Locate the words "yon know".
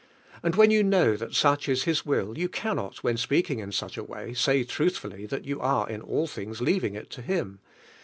0.71-1.15